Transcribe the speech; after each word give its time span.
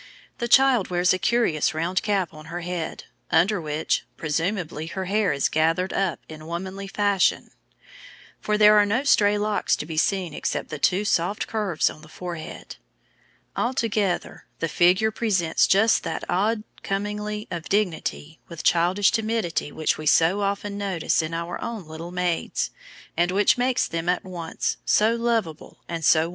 The 0.39 0.47
child 0.47 0.87
wears 0.89 1.13
a 1.13 1.19
curious 1.19 1.75
round 1.75 2.01
cap 2.01 2.33
on 2.33 2.45
her 2.45 2.61
head, 2.61 3.03
under 3.29 3.61
which, 3.61 4.03
presumably, 4.17 4.87
her 4.87 5.05
hair 5.05 5.31
is 5.31 5.47
gathered 5.47 5.93
up 5.93 6.19
in 6.27 6.47
womanly 6.47 6.87
fashion, 6.87 7.51
for 8.39 8.57
there 8.57 8.79
are 8.79 8.85
no 8.87 9.03
stray 9.03 9.37
locks 9.37 9.75
to 9.75 9.85
be 9.85 9.97
seen 9.97 10.33
except 10.33 10.69
the 10.69 10.79
two 10.79 11.05
soft 11.05 11.45
curves 11.45 11.87
on 11.87 12.01
the 12.01 12.07
forehead. 12.09 12.77
Altogether, 13.55 14.45
the 14.57 14.67
figure 14.67 15.11
presents 15.11 15.67
just 15.67 16.01
that 16.01 16.23
odd 16.27 16.63
commingling 16.81 17.45
of 17.51 17.69
dignity 17.69 18.39
with 18.47 18.63
childish 18.63 19.11
timidity 19.11 19.71
which 19.71 19.99
we 19.99 20.07
so 20.07 20.41
often 20.41 20.79
notice 20.79 21.21
in 21.21 21.31
our 21.35 21.63
own 21.63 21.85
little 21.85 22.11
maids, 22.11 22.71
and 23.15 23.29
which 23.29 23.55
makes 23.55 23.87
them 23.87 24.09
at 24.09 24.23
once 24.23 24.77
so 24.83 25.13
lovable 25.13 25.77
and 25.87 26.03
so 26.03 26.21
womanly. 26.21 26.29